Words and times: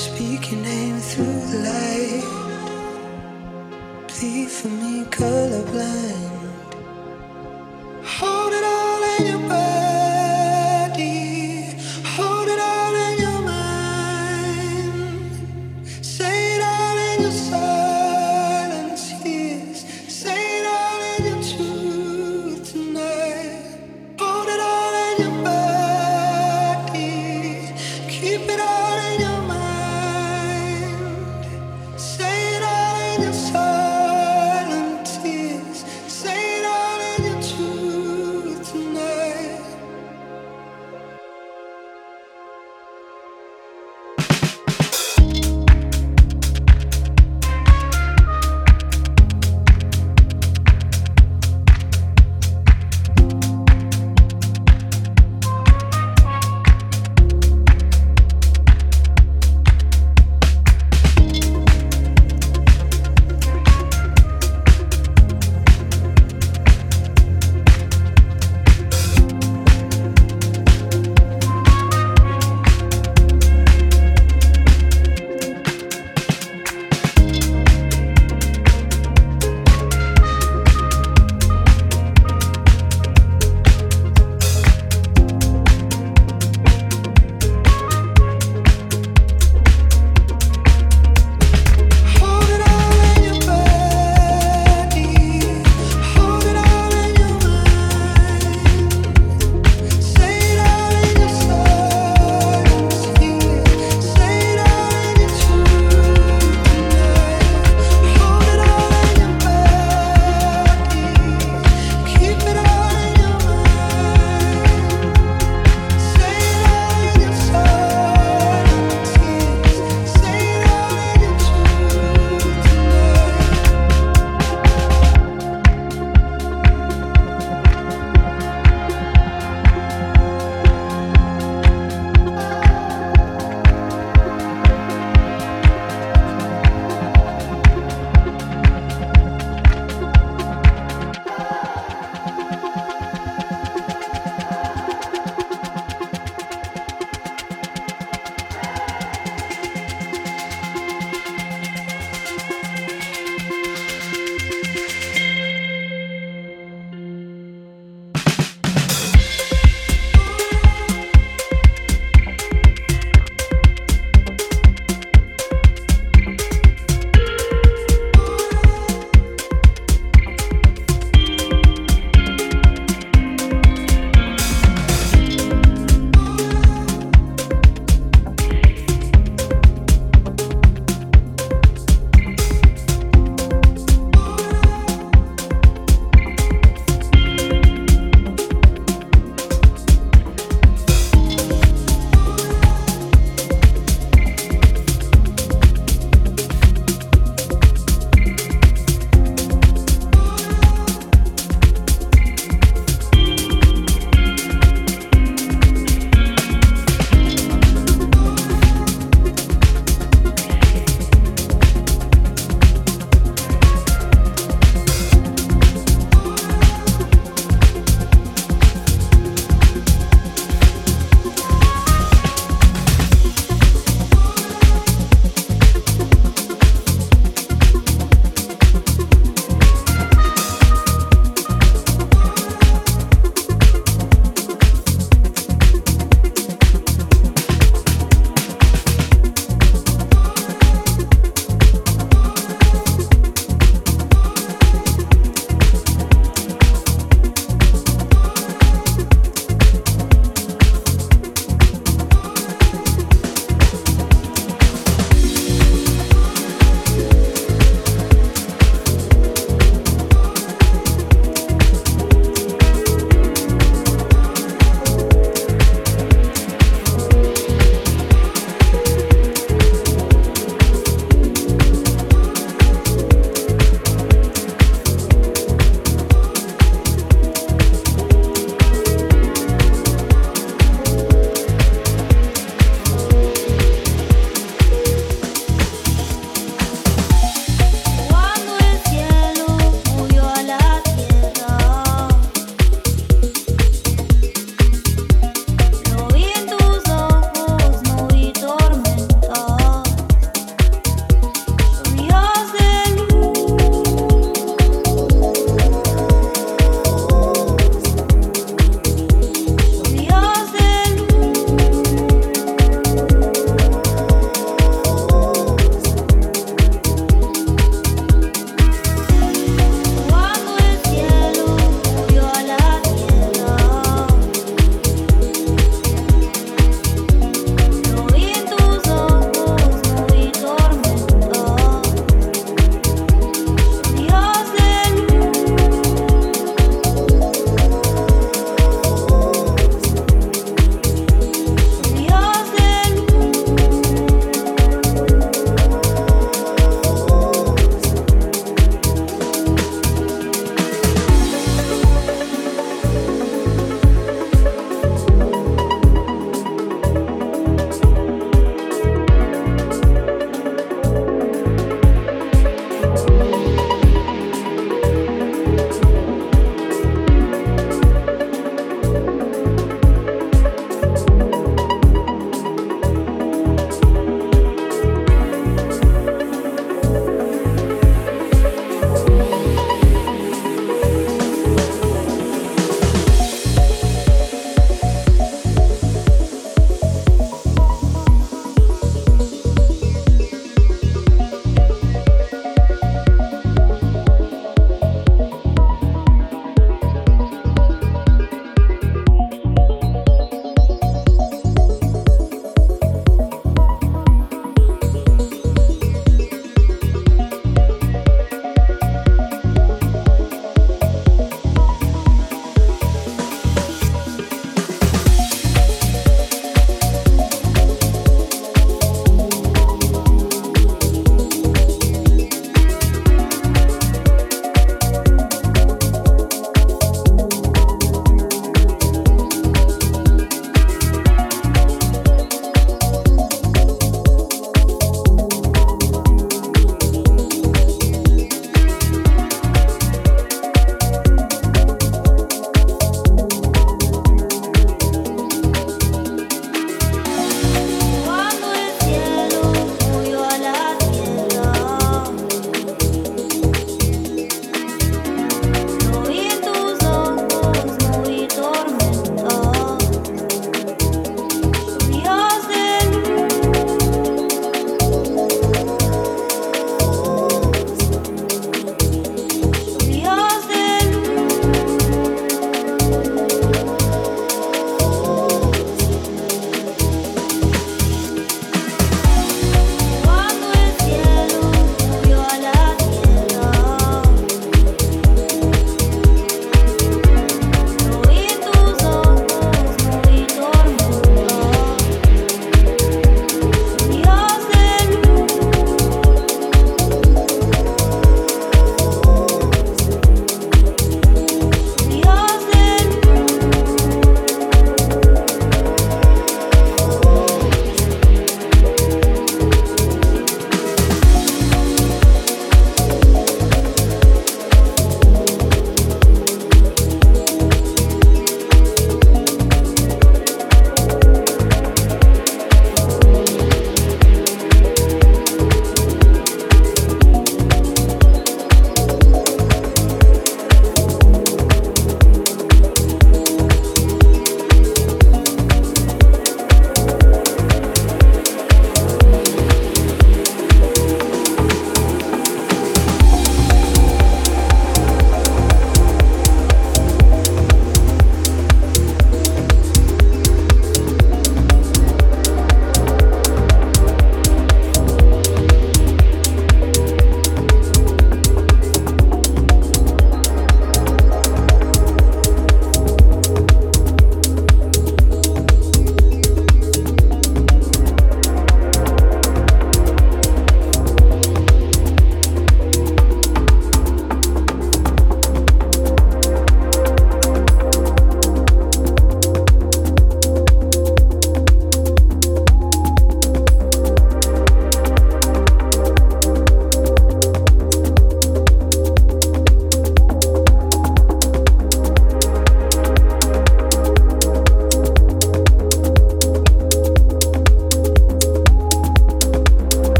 Speak 0.00 0.50
your 0.50 0.62
name 0.62 0.98
through 0.98 1.40
the 1.50 1.58
light. 1.68 2.24
Plead 4.08 4.48
for 4.48 4.68
me, 4.68 5.04
colorblind. 5.04 6.39